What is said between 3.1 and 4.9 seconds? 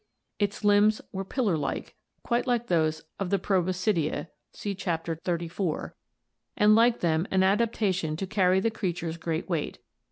of the Proboscidea (see